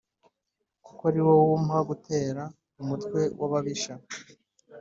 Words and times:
Kuko 0.85 1.01
ari 1.09 1.19
wowe 1.25 1.45
umpa 1.57 1.77
gutera 1.89 2.43
umutwe 2.81 3.21
w 3.39 3.41
ababisha 3.47 3.93